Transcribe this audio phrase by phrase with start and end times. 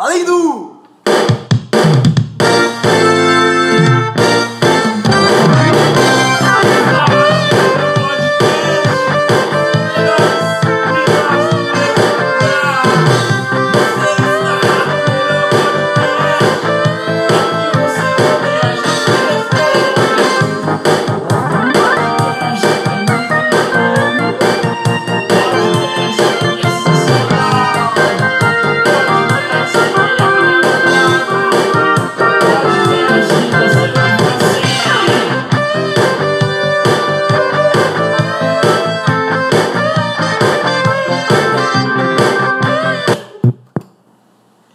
[0.00, 0.69] Valendo!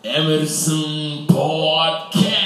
[0.05, 2.45] Emerson Podcast.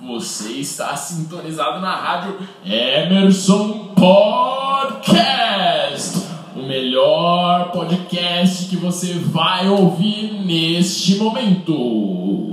[0.00, 5.06] Você está sintonizado na rádio Emerson Podcast,
[6.56, 12.47] o melhor podcast que você vai ouvir neste momento.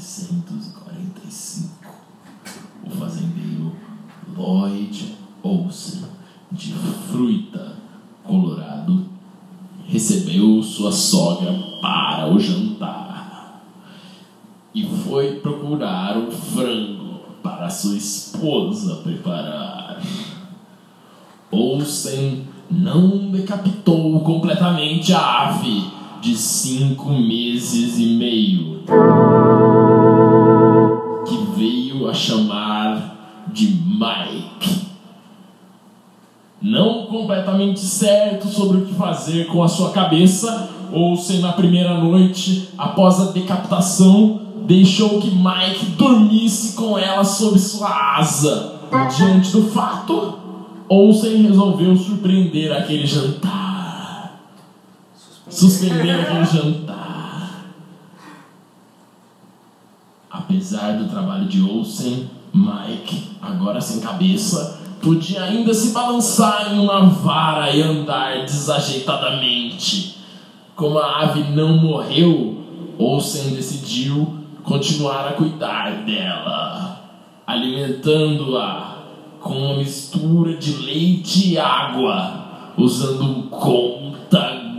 [0.00, 1.68] 1945,
[2.86, 3.76] o fazendeiro
[4.34, 6.04] Lloyd Olsen,
[6.50, 7.76] de Fruita,
[8.24, 9.04] Colorado,
[9.86, 13.62] recebeu sua sogra para o jantar
[14.74, 20.00] e foi procurar um frango para sua esposa preparar.
[21.50, 28.82] Olsen não decapitou completamente a ave de cinco meses e meio,
[32.00, 34.86] veio a chamar de Mike.
[36.62, 42.70] Não completamente certo sobre o que fazer com a sua cabeça, Olsen, na primeira noite,
[42.76, 48.80] após a decapitação, deixou que Mike dormisse com ela sob sua asa.
[49.16, 50.34] Diante do fato,
[50.88, 54.40] Olsen resolveu surpreender aquele jantar.
[55.48, 57.09] Suspender aquele jantar.
[60.30, 67.06] Apesar do trabalho de Olsen, Mike, agora sem cabeça, podia ainda se balançar em uma
[67.06, 70.18] vara e andar desajeitadamente.
[70.76, 72.64] Como a ave não morreu,
[72.96, 77.10] Olsen decidiu continuar a cuidar dela,
[77.44, 78.98] alimentando-a
[79.40, 84.70] com uma mistura de leite e água, usando um conta-gotas.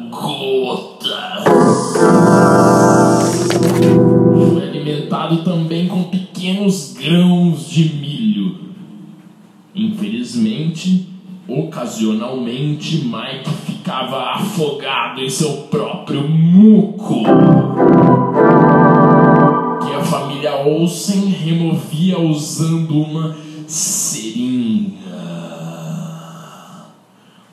[5.44, 8.60] Também com pequenos grãos de milho.
[9.74, 11.08] Infelizmente,
[11.48, 17.24] ocasionalmente, Mike ficava afogado em seu próprio muco
[19.86, 23.38] que a família Olsen removia usando uma
[23.68, 24.92] seringa.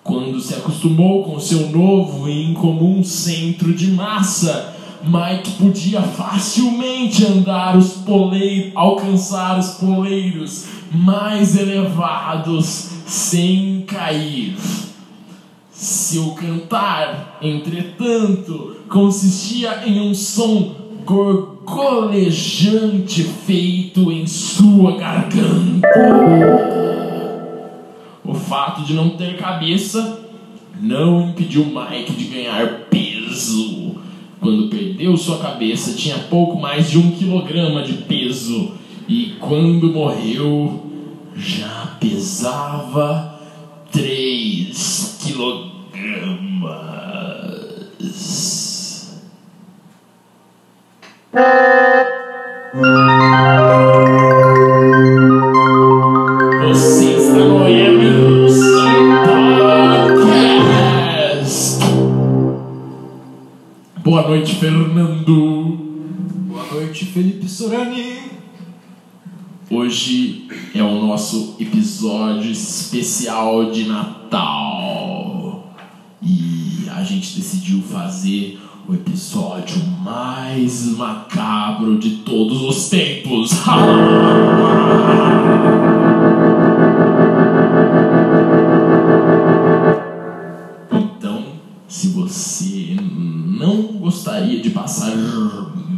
[0.02, 7.76] Quando se acostumou com seu novo e incomum centro de massa, Mike podia facilmente andar
[7.76, 14.56] os poleiros, alcançar os poleiros mais elevados sem cair.
[15.70, 25.87] Seu cantar, entretanto, consistia em um som gorgolejante feito em sua garganta.
[28.25, 30.19] O fato de não ter cabeça
[30.81, 33.77] não impediu Mike de ganhar peso.
[34.41, 38.72] Quando perdeu sua cabeça, tinha pouco mais de um quilograma de peso.
[39.09, 40.87] E quando morreu,
[41.34, 43.41] já pesava
[43.91, 45.78] três quilogramas.
[64.28, 65.78] Boa noite, Fernando.
[66.48, 68.19] Boa noite, Felipe Sorani.
[69.70, 75.72] Hoje é o nosso episódio especial de Natal.
[76.22, 83.52] E a gente decidiu fazer o episódio mais macabro de todos os tempos.
[94.88, 95.14] passar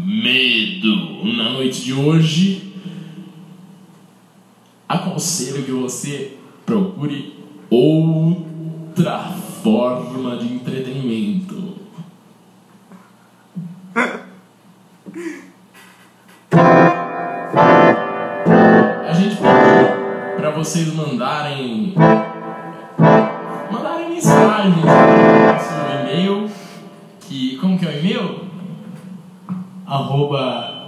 [0.05, 2.73] medo na noite de hoje,
[4.89, 7.37] aconselho que você procure
[7.71, 9.33] outra
[9.63, 11.60] forma de entretenimento.
[30.00, 30.81] Arroba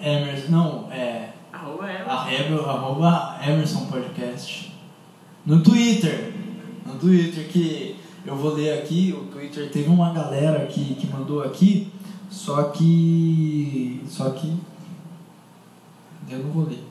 [0.00, 0.50] Emerson.
[0.50, 1.30] Não, é.
[1.52, 1.84] Arroba.
[1.84, 4.72] Arreba, arroba Emerson Podcast.
[5.44, 6.34] No Twitter.
[6.84, 9.14] No Twitter que eu vou ler aqui.
[9.16, 11.92] O Twitter teve uma galera que, que mandou aqui.
[12.30, 14.02] Só que.
[14.08, 14.52] Só que.
[16.28, 16.84] Eu não vou ler.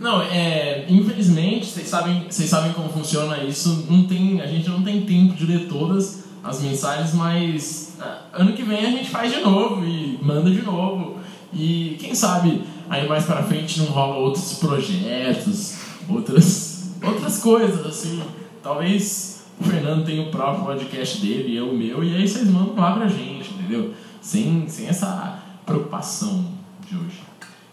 [0.00, 0.86] Não, é.
[0.88, 3.86] Infelizmente, vocês sabem, vocês sabem como funciona isso.
[3.90, 7.87] Não tem, a gente não tem tempo de ler todas as mensagens, mas
[8.32, 11.18] ano que vem a gente faz de novo e manda de novo.
[11.52, 15.78] E quem sabe aí mais pra frente não rola outros projetos,
[16.08, 18.22] outras, outras coisas, assim.
[18.62, 22.76] Talvez o Fernando tenha o próprio podcast dele, eu o meu, e aí vocês mandam
[22.76, 23.94] lá pra gente, entendeu?
[24.20, 26.46] Sem, sem essa preocupação
[26.88, 27.22] de hoje.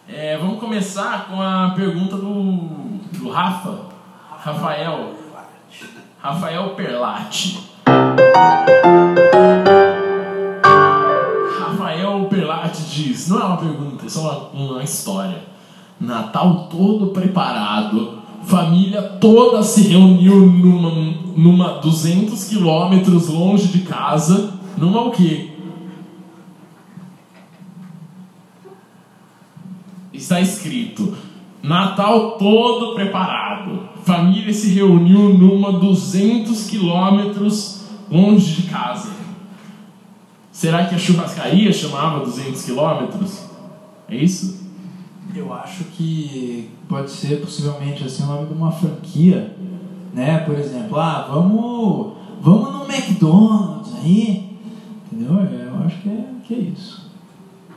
[0.07, 2.51] É, vamos começar com a pergunta do,
[3.11, 3.85] do Rafa,
[4.29, 5.15] Rafael,
[6.21, 7.59] Rafael Perlatti.
[13.03, 15.43] Diz, não é uma pergunta, é só uma, uma história.
[15.99, 20.91] Natal todo preparado, família toda se reuniu numa,
[21.35, 25.55] numa 200 quilômetros longe de casa, numa o quê?
[30.25, 31.15] está escrito:
[31.61, 33.89] Natal todo preparado.
[34.03, 39.14] Família se reuniu numa 200 quilômetros longe de casa.
[40.55, 43.41] Será que a churrascaria chamava 200 quilômetros?
[44.07, 44.63] É isso?
[45.35, 49.53] Eu acho que pode ser possivelmente assim o nome de uma franquia,
[50.13, 50.39] né?
[50.45, 54.57] Por exemplo, ah, vamos, vamos no McDonald's aí,
[55.11, 55.35] entendeu?
[55.35, 57.11] Eu acho que é, que é isso.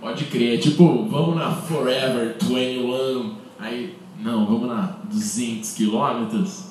[0.00, 6.66] Pode crer, tipo, vamos na Forever 21, aí, não, vamos na 200 quilômetros.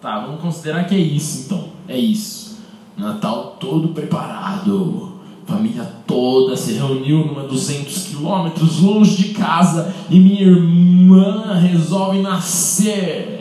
[0.00, 2.58] Tá, vamos considerar que é isso então, é isso.
[2.96, 5.11] Natal todo preparado,
[5.46, 13.40] família toda se reuniu numa 200 quilômetros longe de casa e minha irmã resolve nascer.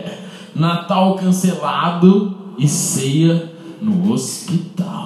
[0.53, 5.01] Natal cancelado e ceia no hospital.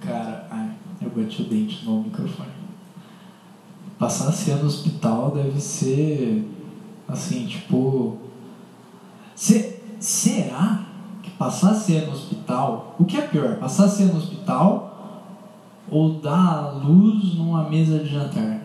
[0.00, 2.50] Cara, ai, eu bati o dente no microfone.
[3.98, 6.46] Passar a ceia no hospital deve ser
[7.08, 8.18] assim, tipo.
[9.34, 10.87] Se, será
[11.38, 12.96] passar a ceia no hospital.
[12.98, 13.56] O que é pior?
[13.56, 14.88] Passar a ceia no hospital
[15.90, 18.60] ou dar a luz numa mesa de jantar?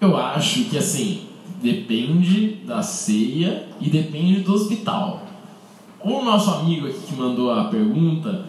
[0.00, 1.26] Eu acho que assim,
[1.60, 5.22] depende da ceia e depende do hospital.
[6.00, 8.46] O nosso amigo aqui que mandou a pergunta,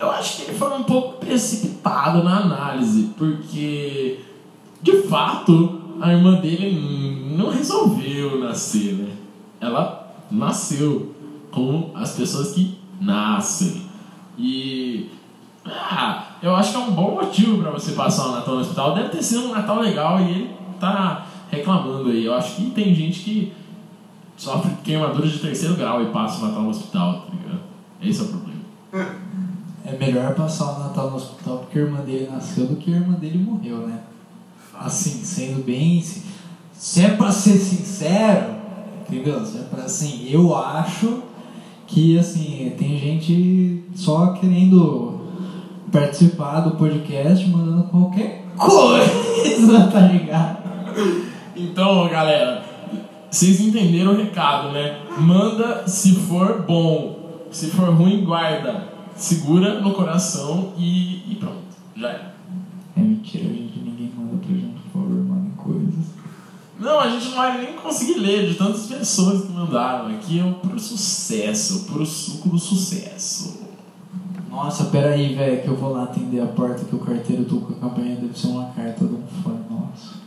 [0.00, 4.20] eu acho que ele foi um pouco precipitado na análise, porque
[4.80, 9.10] de fato a irmã dele não resolveu nascer, né?
[9.60, 9.97] Ela
[10.30, 11.14] nasceu
[11.50, 13.82] com as pessoas que nascem.
[14.38, 15.10] E
[15.64, 18.94] ah, eu acho que é um bom motivo para você passar o Natal no hospital.
[18.94, 22.24] Deve ter sido um Natal legal e ele tá reclamando aí.
[22.24, 23.52] Eu acho que tem gente que
[24.36, 27.60] sofre queimadura de terceiro grau e passa o Natal no hospital, tá ligado?
[28.00, 28.58] Esse é o problema.
[29.84, 32.96] É melhor passar o Natal no hospital porque a irmã dele nasceu do que a
[32.96, 34.00] irmã dele morreu, né?
[34.78, 36.04] Assim, sendo bem.
[36.72, 38.57] Se é pra ser sincero,
[39.10, 39.44] entendeu?
[39.44, 41.22] Se é assim, eu acho
[41.86, 45.20] que assim, tem gente só querendo
[45.90, 50.58] participar do podcast, mandando qualquer coisa, tá ligado?
[51.56, 52.62] Então, galera,
[53.30, 54.98] vocês entenderam o recado, né?
[55.18, 58.98] Manda se for bom, se for ruim, guarda.
[59.16, 61.56] Segura no coração e, e pronto,
[61.96, 62.20] já é.
[62.96, 63.67] É mentira, gente.
[66.78, 70.14] Não, a gente não vai nem conseguir ler de tantas pessoas que mandaram.
[70.14, 73.66] Aqui é puro sucesso, o puro suco do sucesso.
[74.48, 77.74] Nossa, peraí, velho, que eu vou lá atender a porta que o carteiro tô com
[77.74, 80.18] a campanha deve ser uma carta de um fã, nossa.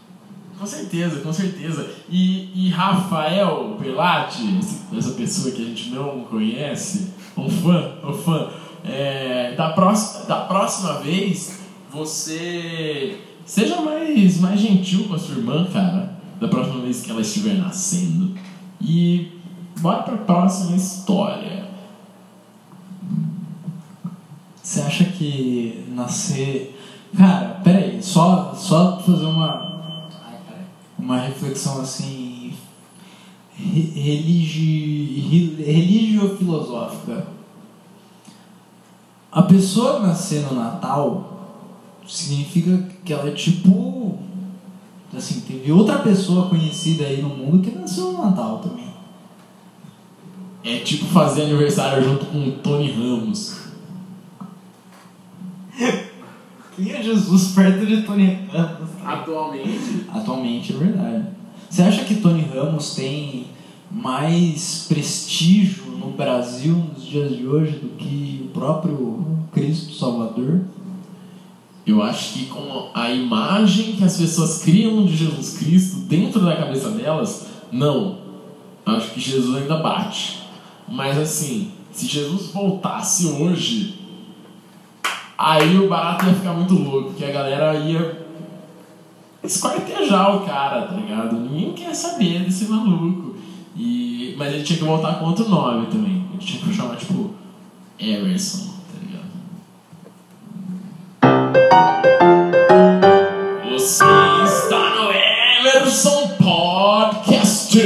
[0.60, 1.90] Com certeza, com certeza.
[2.10, 4.60] E, e Rafael Pelati,
[4.96, 8.50] essa pessoa que a gente não conhece, um fã, um fã,
[8.84, 11.60] é, da, próxima, da próxima vez
[11.92, 16.11] você seja mais, mais gentil com a sua irmã, cara.
[16.42, 18.36] Da próxima vez que ela estiver nascendo.
[18.82, 19.40] E
[19.80, 21.70] bora pra próxima história.
[24.62, 26.80] Você acha que nascer.
[27.16, 29.72] Cara, peraí, só, só fazer uma.
[30.98, 32.54] Uma reflexão assim.
[33.56, 37.28] re- Religi, re- religio-filosófica.
[39.32, 41.68] A pessoa nascer no Natal
[42.08, 44.18] significa que ela é tipo.
[45.16, 48.92] Assim, teve outra pessoa conhecida aí no mundo que nasceu no Natal também.
[50.64, 53.58] É tipo fazer aniversário junto com o Tony Ramos.
[56.76, 58.90] Quem é Jesus perto de Tony Ramos?
[59.04, 60.06] Atualmente?
[60.14, 61.26] Atualmente é verdade.
[61.70, 63.48] Você acha que Tony Ramos tem
[63.90, 70.62] mais prestígio no Brasil nos dias de hoje do que o próprio Cristo Salvador?
[71.92, 76.56] Eu acho que com a imagem que as pessoas criam de Jesus Cristo dentro da
[76.56, 78.18] cabeça delas, não.
[78.86, 80.40] Acho que Jesus ainda bate.
[80.88, 84.00] Mas assim, se Jesus voltasse hoje,
[85.38, 88.26] aí o barato ia ficar muito louco, porque a galera ia
[89.44, 91.42] esquartejar o cara, tá ligado?
[91.42, 93.36] Ninguém quer saber desse maluco.
[93.76, 96.26] E, mas ele tinha que voltar com outro nome também.
[96.32, 97.32] Ele tinha que chamar, tipo,
[98.00, 98.70] Emerson?
[103.72, 104.04] Você
[104.44, 107.80] está no Emerson Podcast!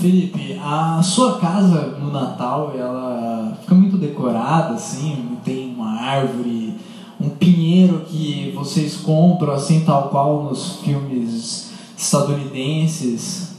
[0.00, 6.76] Felipe, a sua casa no Natal, ela fica muito decorada, assim, tem uma árvore,
[7.20, 13.56] um pinheiro que vocês compram, assim, tal qual nos filmes estadunidenses.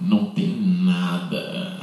[0.00, 0.48] Não tem
[0.84, 1.78] nada.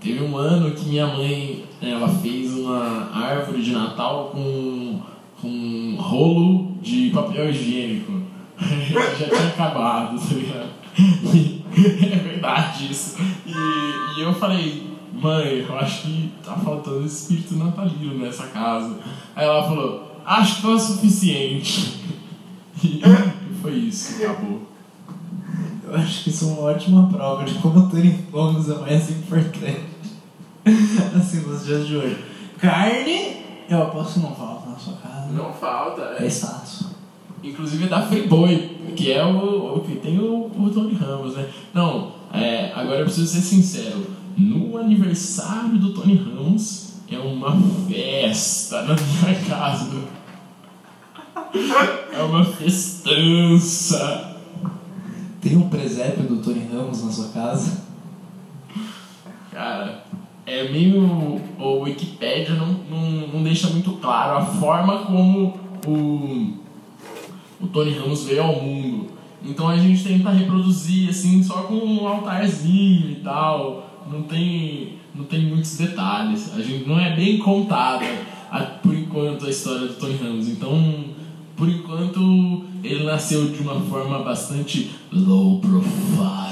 [0.00, 5.11] Teve um ano que minha mãe ela fez uma árvore de Natal com, com
[5.48, 8.12] um rolo de papel higiênico.
[8.60, 10.70] Já tinha acabado, tá ligado?
[12.12, 13.16] é verdade isso.
[13.46, 18.98] E, e eu falei, mãe, eu acho que tá faltando espírito natalino nessa casa.
[19.34, 22.00] Aí ela falou, acho que foi o suficiente.
[22.84, 23.00] E
[23.62, 24.62] foi isso, acabou.
[25.84, 29.86] Eu acho que isso é uma ótima prova de como ter fomos é mais importante.
[31.16, 32.24] assim, nos dias de hoje.
[32.58, 33.36] Carne,
[33.68, 33.82] eu
[34.14, 35.11] que não falta na sua casa.
[35.32, 36.84] Não falta, É status.
[37.42, 41.48] Inclusive é da Friboi, que é o, o que tem o, o Tony Ramos, né?
[41.74, 44.06] Não, é, agora eu preciso ser sincero.
[44.36, 47.56] No aniversário do Tony Ramos é uma
[47.88, 49.90] festa na minha casa.
[52.12, 54.36] É uma festança.
[55.40, 57.82] Tem um presépio do Tony Ramos na sua casa?
[59.50, 60.04] Cara,
[60.46, 61.40] é meio.
[61.58, 65.54] O Wikipedia não, não, não deixa muito claro a forma como
[65.86, 66.54] o,
[67.60, 69.06] o Tony Ramos veio ao mundo.
[69.44, 74.04] Então a gente tenta reproduzir assim, só com um altarzinho e tal.
[74.10, 76.52] Não tem, não tem muitos detalhes.
[76.56, 78.04] A gente não é bem contada
[78.50, 80.48] a- por enquanto a história do Tony Ramos.
[80.48, 81.04] Então,
[81.56, 86.51] por enquanto, ele nasceu de uma forma bastante low profile.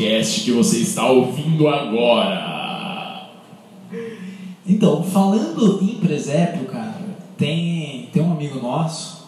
[0.00, 3.28] Podcast que você está ouvindo agora.
[4.66, 9.26] Então, falando em presépio, cara, tem, tem um amigo nosso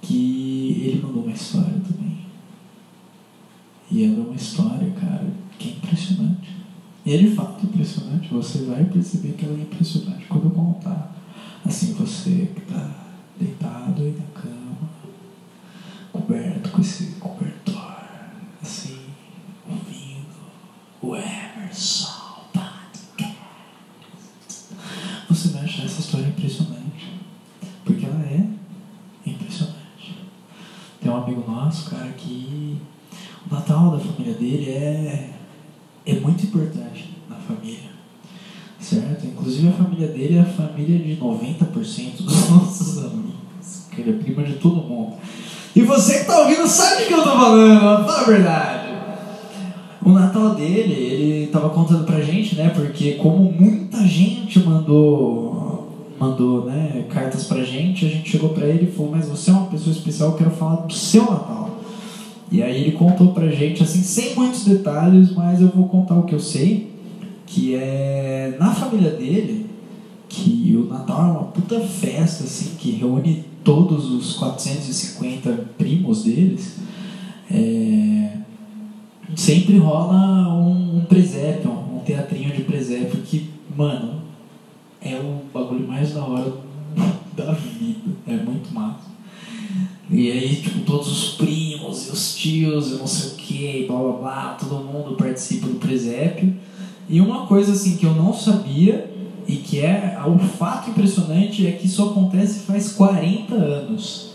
[0.00, 2.18] que ele mandou uma história também.
[3.90, 5.26] E é uma história, cara,
[5.58, 6.54] que é impressionante.
[7.04, 11.16] E é de fato impressionante, você vai perceber que ela é impressionante quando eu contar.
[11.64, 12.90] Assim, você que tá
[13.38, 14.88] deitado aí na cama,
[16.12, 16.55] coberto
[31.56, 32.76] nosso, cara, que
[33.50, 35.30] o Natal da família dele é,
[36.04, 37.96] é muito importante na família.
[38.78, 39.26] Certo?
[39.26, 43.34] Inclusive a família dele é a família de 90% dos nossos amigos.
[43.90, 45.16] Que ele é prima de todo mundo.
[45.74, 48.86] E você que tá ouvindo sabe o que eu tô falando, fala a verdade.
[50.02, 52.68] O Natal dele, ele tava contando pra gente, né?
[52.70, 55.65] Porque como muita gente mandou,
[56.18, 59.54] mandou, né, cartas pra gente, a gente chegou pra ele e falou, mas você é
[59.54, 61.80] uma pessoa especial, eu quero falar do seu Natal.
[62.50, 66.22] E aí ele contou pra gente, assim, sem muitos detalhes, mas eu vou contar o
[66.22, 66.90] que eu sei,
[67.44, 69.66] que é na família dele,
[70.28, 76.76] que o Natal é uma puta festa, assim, que reúne todos os 450 primos deles.
[77.50, 78.32] É,
[79.34, 84.25] sempre rola um, um presépio, um teatrinho de presépio que, mano,
[85.12, 86.52] é o bagulho mais da hora
[87.36, 88.10] da vida.
[88.26, 89.16] É muito massa.
[90.10, 93.98] E aí, tipo, todos os primos e os tios e não sei o que, blá
[93.98, 96.54] blá blá, todo mundo participa do presépio.
[97.08, 99.12] E uma coisa assim que eu não sabia
[99.48, 104.32] e que é o fato impressionante é que isso acontece faz 40 anos.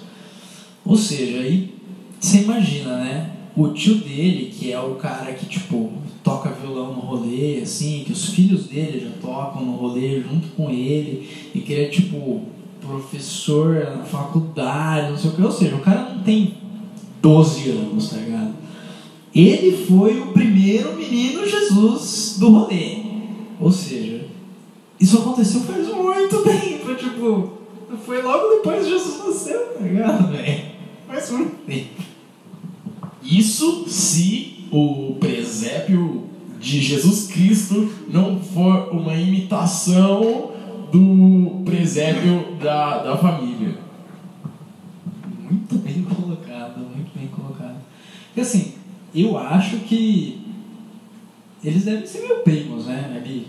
[0.86, 1.74] Ou seja, aí
[2.20, 3.32] você imagina, né?
[3.56, 5.92] O tio dele, que é o cara que tipo
[6.24, 10.70] toca violão no rolê, assim, que os filhos dele já tocam no rolê junto com
[10.70, 12.42] ele, e que ele é tipo
[12.80, 16.56] professor na faculdade, não sei o que, ou seja, o cara não tem
[17.22, 18.54] 12 anos, tá ligado?
[19.34, 22.98] Ele foi o primeiro menino Jesus do rolê.
[23.60, 24.26] Ou seja,
[25.00, 27.54] isso aconteceu faz muito tempo, tipo,
[28.06, 30.64] foi logo depois que Jesus nasceu, tá ligado, velho?
[31.08, 32.02] Faz muito tempo.
[33.24, 40.52] Isso se o presépio de Jesus Cristo não for uma imitação
[40.92, 43.78] do presépio da, da família.
[45.50, 47.82] Muito bem colocado, muito bem colocado.
[48.28, 48.76] Porque assim,
[49.14, 50.40] eu acho que
[51.64, 53.12] eles devem ser meio primos, né?
[53.16, 53.48] Ali,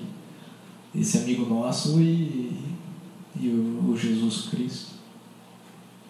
[0.94, 2.52] esse amigo nosso e,
[3.40, 4.92] e o, o Jesus Cristo.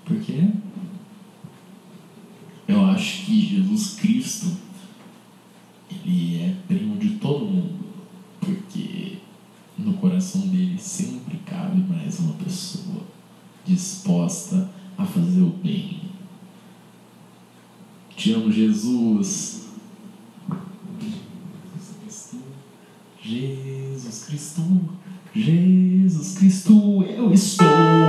[0.05, 0.49] Por quê?
[2.67, 4.47] Eu acho que Jesus Cristo
[6.13, 7.85] ele é primo de todo mundo,
[8.41, 9.19] porque
[9.79, 13.03] no coração dele sempre cabe mais uma pessoa
[13.65, 16.03] disposta a fazer o bem.
[18.17, 19.63] Te amo, Jesus.
[23.23, 24.63] Jesus Cristo,
[25.35, 28.02] Jesus Cristo, eu estou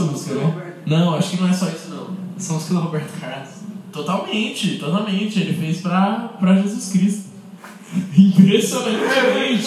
[0.00, 0.74] música, né?
[0.86, 2.16] Não, acho que não é só isso não.
[2.38, 3.50] São os que o Roberto Carlos.
[3.92, 5.40] Totalmente, totalmente.
[5.40, 7.30] Ele fez pra, pra Jesus Cristo.
[8.16, 9.66] Impressionantemente.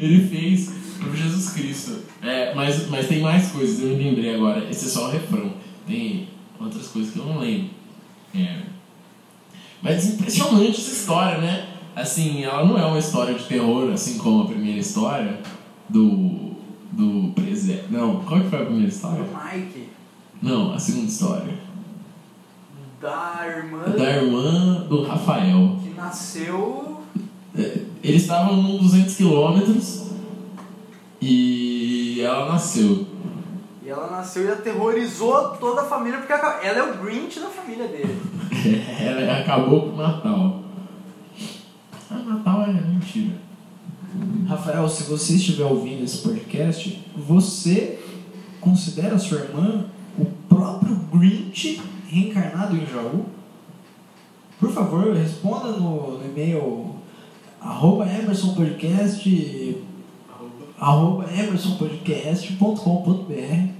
[0.00, 1.98] Ele fez pro Jesus Cristo.
[2.22, 4.66] É, mas, mas tem mais coisas, eu me lembrei agora.
[4.70, 5.52] Esse é só o refrão.
[5.86, 6.28] Tem
[6.58, 7.68] outras coisas que eu não lembro.
[8.34, 8.62] É.
[9.82, 11.68] Mas impressionante essa história, né?
[11.94, 15.38] Assim, ela não é uma história de terror, assim como a primeira história
[15.88, 16.53] do.
[16.96, 17.86] Do presépio.
[17.90, 19.24] Não, qual que foi a primeira história?
[19.24, 19.88] Do Mike,
[20.42, 21.54] Não, a segunda história.
[23.00, 25.76] da irmã Da irmã do Rafael.
[25.82, 27.00] que nasceu.
[27.56, 30.04] É, Eles estavam num 200 quilômetros
[31.20, 33.06] e ela nasceu.
[33.84, 37.86] E ela nasceu e aterrorizou toda a família, porque ela é o Grinch da família
[37.88, 38.18] dele.
[39.00, 40.62] ela acabou com o Natal.
[42.10, 43.34] Ah, Natal é mentira.
[44.46, 47.98] Rafael, se você estiver ouvindo esse podcast, você
[48.60, 49.86] considera sua irmã
[50.18, 53.26] o próprio Grinch reencarnado em Jaú?
[54.60, 56.94] Por favor, responda no, no e-mail
[57.60, 59.76] arroba emersonpodcast
[60.78, 63.74] arroba emersonpodcast.com.br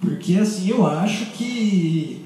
[0.00, 2.24] porque assim, eu acho que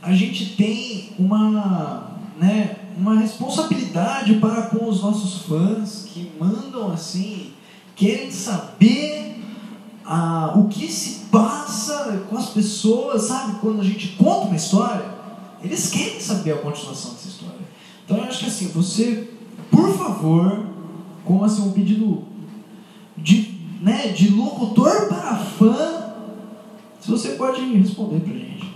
[0.00, 7.52] a gente tem uma, né, uma responsabilidade para com os nossos fãs que mandam assim,
[7.96, 9.36] querem saber
[10.04, 13.58] ah, o que se passa com as pessoas, sabe?
[13.60, 15.04] Quando a gente conta uma história,
[15.62, 17.60] eles querem saber a continuação dessa história.
[18.04, 19.30] Então eu acho que assim, você,
[19.70, 20.66] por favor,
[21.24, 22.24] como assim, um pedido
[23.16, 26.12] de, né, de locutor para fã,
[27.00, 28.74] se você pode responder pra gente.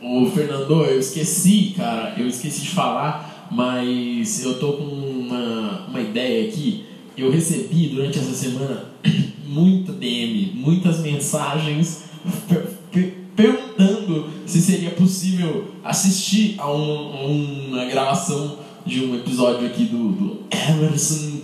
[0.00, 6.00] Ô Fernando, eu esqueci, cara, eu esqueci de falar, mas eu tô com uma, uma
[6.00, 6.84] ideia aqui.
[7.16, 8.84] Eu recebi durante essa semana
[9.46, 12.04] muita DM, muitas mensagens
[12.48, 19.84] per- per- perguntando se seria possível assistir a, um- uma gravação de um episódio aqui
[19.84, 21.38] do, do Emerson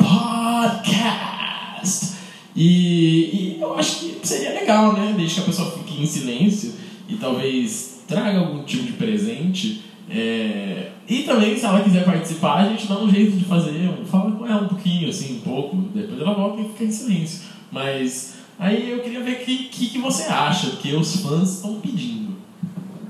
[0.94, 2.14] Podcast.
[2.56, 5.12] E, e eu acho que seria legal, né?
[5.16, 6.72] Desde que a pessoa fique em silêncio
[7.08, 9.82] e talvez traga algum tipo de presente.
[10.10, 13.90] É, E também, se ela quiser participar, a gente dá um jeito de fazer.
[14.06, 15.76] Fala com ela um pouquinho, assim, um pouco.
[15.94, 17.42] Depois ela volta e fica em silêncio.
[17.70, 21.80] Mas aí eu queria ver o que, que, que você acha, porque os fãs estão
[21.80, 22.34] pedindo.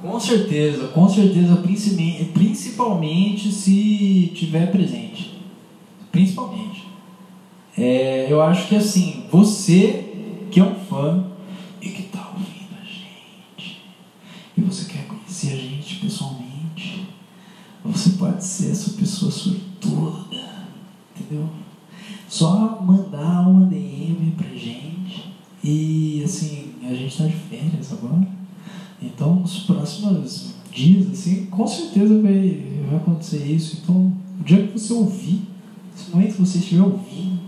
[0.01, 5.41] Com certeza, com certeza, principalmente, principalmente se tiver presente.
[6.13, 6.85] Principalmente.
[7.77, 10.13] É, eu acho que assim, você
[10.51, 11.25] que é um fã
[11.81, 13.83] e que está ouvindo a gente,
[14.57, 17.07] e você quer conhecer a gente pessoalmente,
[17.85, 20.43] você pode ser essa pessoa sortuda,
[21.15, 21.47] entendeu?
[22.27, 25.31] Só mandar uma DM pra gente
[25.63, 28.27] e assim, a gente tá de férias agora.
[29.03, 31.47] Então, nos próximos dias, assim,
[33.35, 33.81] fazer isso.
[33.83, 35.43] Então, o dia que você ouvir,
[35.93, 37.41] nesse momento que você estiver ouvindo,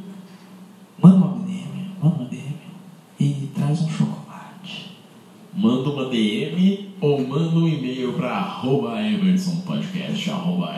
[1.02, 2.54] manda uma DM, manda uma DM
[3.18, 4.05] e traz um chocolate.
[5.56, 10.74] Manda uma DM ou manda um e-mail para arroba emersonpodcast, arroba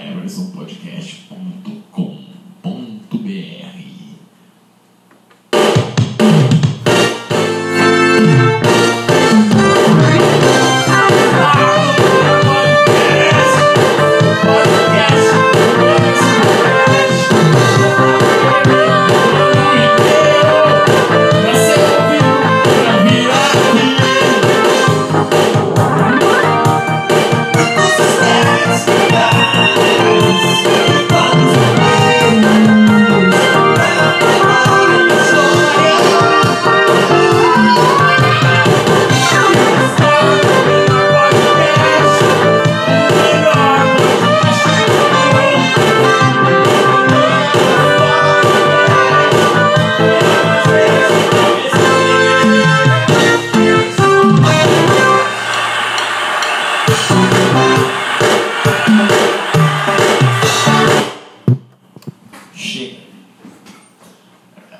[62.78, 63.08] Chega.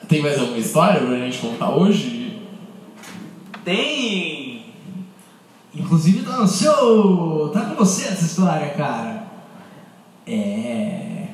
[0.09, 2.41] Tem mais alguma história pra gente contar hoje?
[3.65, 4.65] Tem.
[5.75, 7.51] Inclusive tá no seu.
[7.53, 9.27] tá com você essa história, cara.
[10.27, 11.29] É.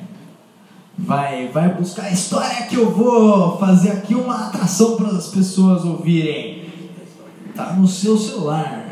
[0.97, 5.85] Vai, vai buscar a história que eu vou fazer aqui uma atração para as pessoas
[5.85, 6.65] ouvirem.
[7.55, 8.87] Tá no seu celular.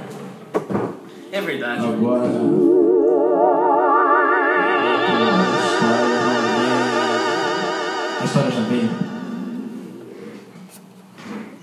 [1.31, 1.85] É verdade.
[1.85, 2.82] Agora.
[8.23, 8.89] A história já veio.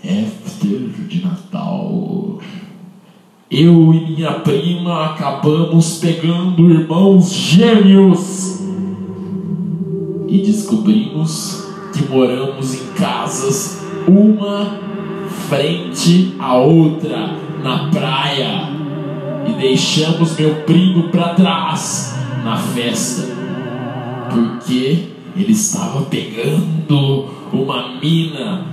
[0.04, 2.38] After de Natal.
[3.50, 8.60] Eu e minha prima acabamos pegando irmãos gêmeos
[10.28, 14.80] e descobrimos que moramos em casas uma
[15.48, 18.68] frente à outra na praia
[19.48, 23.26] e deixamos meu primo para trás na festa
[24.30, 28.66] porque ele estava pegando uma mina,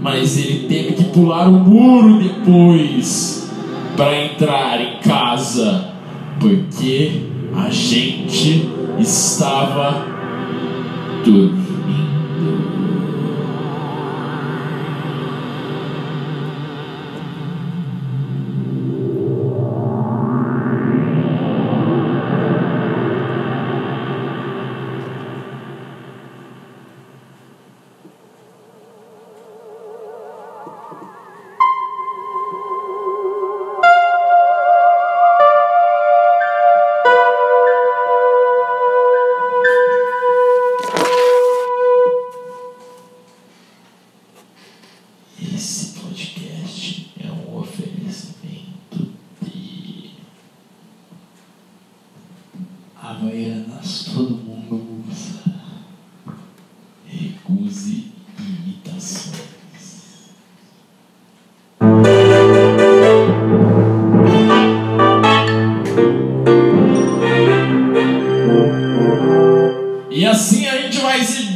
[0.00, 3.50] mas ele teve que pular o muro depois
[3.96, 5.92] para entrar em casa,
[6.40, 7.22] porque
[7.54, 10.06] a gente estava
[11.24, 11.61] dormindo.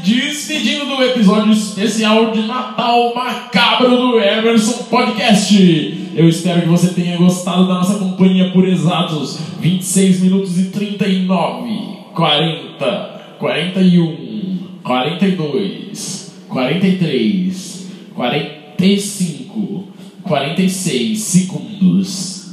[0.06, 6.12] Despedindo do episódio especial de Natal Macabro do Emerson Podcast.
[6.14, 12.12] Eu espero que você tenha gostado da nossa companhia por exatos 26 minutos e 39,
[12.14, 19.88] 40, 41, 42, 43, 45,
[20.22, 22.46] 46 segundos.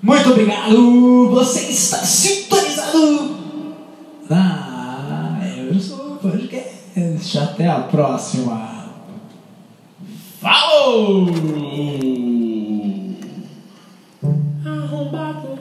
[0.00, 1.28] Muito obrigado!
[1.32, 3.36] Você está sintonizado
[4.30, 4.75] na
[6.30, 7.38] podcast.
[7.38, 8.86] Até a próxima.
[10.40, 11.26] Falou!
[14.64, 15.58] Arrombado.